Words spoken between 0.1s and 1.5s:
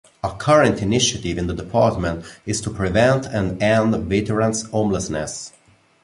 A current initiative in